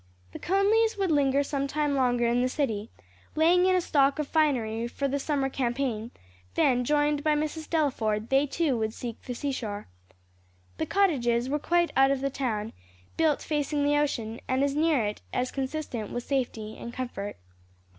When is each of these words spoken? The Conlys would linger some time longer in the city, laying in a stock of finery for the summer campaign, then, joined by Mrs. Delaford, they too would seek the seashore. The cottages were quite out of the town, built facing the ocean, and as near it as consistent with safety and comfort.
The 0.31 0.39
Conlys 0.39 0.97
would 0.97 1.11
linger 1.11 1.43
some 1.43 1.67
time 1.67 1.93
longer 1.93 2.25
in 2.25 2.41
the 2.41 2.49
city, 2.49 2.89
laying 3.35 3.67
in 3.67 3.75
a 3.75 3.81
stock 3.81 4.17
of 4.17 4.27
finery 4.27 4.87
for 4.87 5.07
the 5.07 5.19
summer 5.19 5.47
campaign, 5.47 6.09
then, 6.55 6.83
joined 6.83 7.23
by 7.23 7.35
Mrs. 7.35 7.69
Delaford, 7.69 8.29
they 8.29 8.47
too 8.47 8.75
would 8.79 8.95
seek 8.95 9.21
the 9.21 9.35
seashore. 9.35 9.87
The 10.79 10.87
cottages 10.87 11.49
were 11.49 11.59
quite 11.59 11.91
out 11.95 12.09
of 12.09 12.21
the 12.21 12.31
town, 12.31 12.73
built 13.15 13.43
facing 13.43 13.83
the 13.83 13.95
ocean, 13.97 14.41
and 14.47 14.63
as 14.63 14.73
near 14.75 15.05
it 15.05 15.21
as 15.33 15.51
consistent 15.51 16.09
with 16.09 16.23
safety 16.23 16.77
and 16.79 16.91
comfort. 16.91 17.37